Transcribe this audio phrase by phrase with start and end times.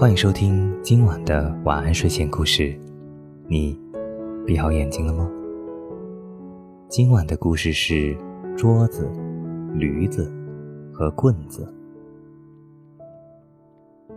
[0.00, 2.74] 欢迎收听今晚的晚安睡前故事。
[3.46, 3.78] 你
[4.46, 5.30] 闭好眼睛了吗？
[6.88, 8.16] 今晚的故事是
[8.56, 9.06] 桌子、
[9.74, 10.32] 驴子
[10.90, 11.70] 和棍子。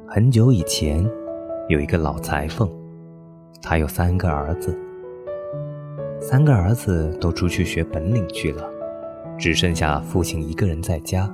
[0.07, 1.05] 很久以前，
[1.67, 2.71] 有一个老裁缝，
[3.61, 4.73] 他有三个儿子，
[6.21, 8.71] 三个儿子都出去学本领去了，
[9.37, 11.29] 只剩下父亲一个人在家。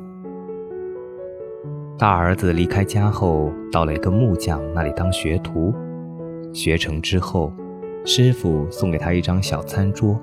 [2.00, 5.74] 大儿子离开家后，到了一个木匠那里当学徒。
[6.54, 7.52] 学成之后，
[8.06, 10.18] 师傅送给他一张小餐桌。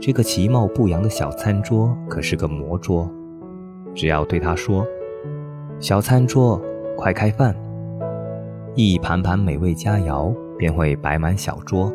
[0.00, 3.10] 这个其貌不扬的小餐桌可是个魔桌，
[3.94, 4.86] 只要对他说
[5.78, 6.58] ：“小餐桌，
[6.96, 7.54] 快开饭！”
[8.74, 11.92] 一盘盘美味佳肴便会摆满小桌。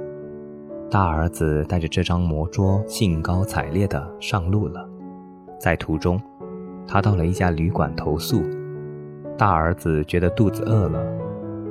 [0.92, 4.88] 大儿子带着这张魔桌，兴高采烈地上路了。
[5.60, 6.22] 在途中，
[6.86, 8.44] 他到了一家旅馆投宿。
[9.38, 11.04] 大儿子觉得肚子饿了，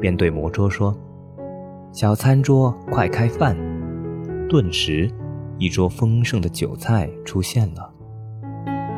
[0.00, 0.96] 便对魔桌说
[1.92, 3.56] ：“小餐桌，快开饭！”
[4.48, 5.08] 顿时，
[5.58, 7.88] 一桌丰盛的酒菜出现了。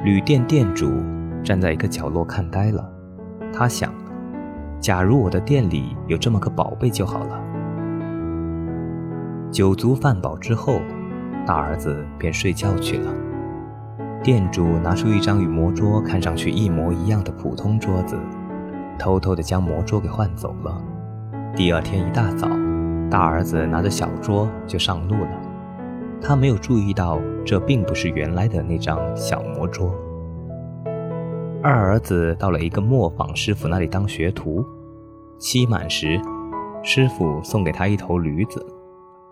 [0.05, 0.91] 旅店店主
[1.45, 2.91] 站在一个角落看呆了，
[3.53, 3.93] 他想
[4.81, 7.39] ：“假如我的店里有这么个宝贝就好了。”
[9.53, 10.81] 酒足饭饱之后，
[11.47, 13.13] 大儿子便睡觉去了。
[14.23, 18.17] 店主拿出一张与魔桌看上去一模一样的普通桌子。
[18.99, 20.83] 偷偷地将魔桌给换走了。
[21.55, 22.49] 第二天一大早，
[23.11, 25.31] 大儿子拿着小桌就上路了。
[26.21, 29.93] 他没有注意到，这并不是原来的那张小魔桌。
[31.63, 34.65] 二儿子到了一个磨坊师傅那里当学徒，
[35.39, 36.21] 期满时，
[36.83, 38.65] 师傅送给他一头驴子，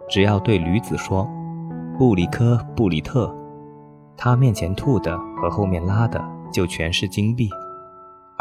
[0.08, 1.28] 只要对驴子说
[1.98, 3.34] “布里科布里特”，
[4.16, 7.48] 他面前吐的和后面拉的就全是金币。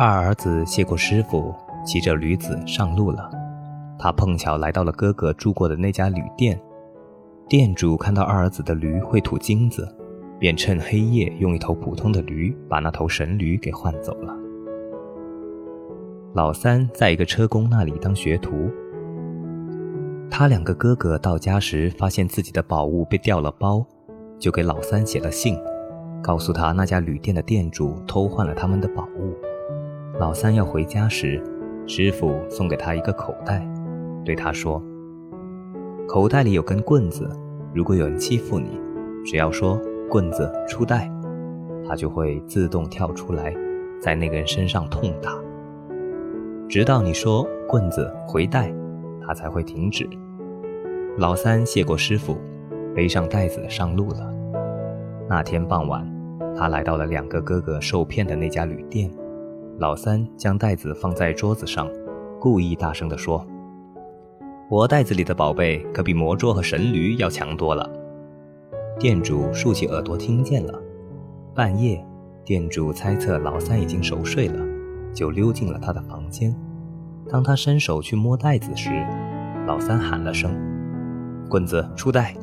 [0.02, 1.54] 二儿子谢过师傅，
[1.86, 3.30] 骑着驴子上路了。
[3.98, 6.58] 他碰巧来到了哥哥住过的那家旅店，
[7.50, 9.94] 店主看到二儿子的驴会吐金子，
[10.40, 14.34] 便趁黑夜用一头普通的驴把那头神驴给换走了。
[16.34, 18.72] 老三在一个车工那里当学徒，
[20.32, 23.86] 他两个哥哥到家时发现自己的宝物被掉了包，
[24.40, 25.58] 就给老三写了信，
[26.22, 29.36] 告诉他那家旅店的店主偷换了他们的宝物。
[30.20, 31.42] 老三要回家时，
[31.88, 33.66] 师傅送给他一个口袋，
[34.26, 34.84] 对他说
[36.10, 37.30] ：“口袋里有根棍子，
[37.74, 38.78] 如果有人欺负你，
[39.26, 39.80] 只要说
[40.12, 41.10] ‘棍子出袋’，
[41.88, 43.56] 他就会自动跳出来，
[44.02, 45.32] 在那个人身上痛打，
[46.68, 48.74] 直到你说‘棍子回袋’，
[49.26, 50.06] 他才会停止。”
[51.18, 52.38] 老三谢过师傅，
[52.94, 54.30] 背上袋子上路了。
[55.30, 56.06] 那天傍晚，
[56.58, 59.10] 他来到了两个哥哥受骗的那家旅店。
[59.80, 61.90] 老三将袋子放在桌子上，
[62.38, 63.48] 故意大声地说
[64.70, 67.90] ：“我袋子里的宝贝可比魔桌和神驴要强多了。”
[69.00, 70.78] 店主竖起耳朵听见了。
[71.56, 72.06] 半夜，
[72.44, 74.60] 店主猜测老三已经熟睡了，
[75.14, 76.54] 就溜进了他的房间。
[77.30, 78.90] 当他伸手去摸袋子时，
[79.66, 80.52] 老三喊了声
[81.50, 82.36] ：“棍子出袋！”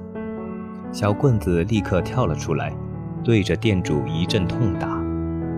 [0.91, 2.75] 小棍子立刻跳了出来，
[3.23, 4.96] 对着店主一阵痛打。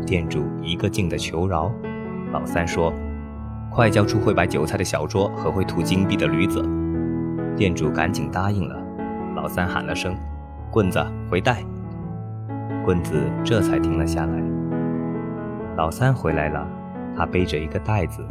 [0.09, 1.71] 店主一个劲的求饶，
[2.33, 2.91] 老三说
[3.71, 6.67] ：“快交出会摆酒菜的小桌和会吐金币的驴子。”
[7.55, 8.83] 店主赶紧答应了。
[9.37, 10.17] 老三喊了声
[10.73, 10.99] ：“棍子
[11.31, 11.63] 回袋！”
[12.87, 14.43] 棍子这才停了下来。
[15.77, 16.67] 老三回来了，
[17.15, 18.27] 他背着一个袋子，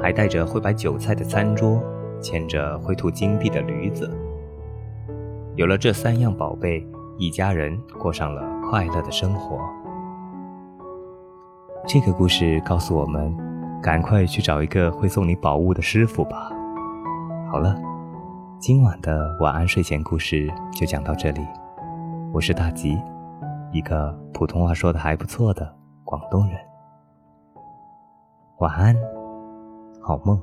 [0.00, 1.78] 还带着会摆酒菜的餐桌，
[2.22, 4.10] 牵着会吐金币的驴子。
[5.56, 6.88] 有了这三样宝贝，
[7.18, 9.60] 一家人过上了快乐的生活。
[11.86, 13.34] 这个故事告诉我们，
[13.80, 16.50] 赶快去找一个会送你宝物的师傅吧。
[17.50, 17.74] 好了，
[18.58, 21.40] 今晚的晚安睡前故事就讲到这里。
[22.32, 23.00] 我是大吉，
[23.72, 25.74] 一个普通话说的还不错的
[26.04, 26.58] 广东人。
[28.58, 28.94] 晚安，
[30.02, 30.38] 好梦。